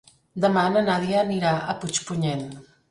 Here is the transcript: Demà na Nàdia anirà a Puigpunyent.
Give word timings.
Demà 0.45 0.63
na 0.77 0.83
Nàdia 0.89 1.21
anirà 1.27 1.55
a 1.59 1.79
Puigpunyent. 1.85 2.47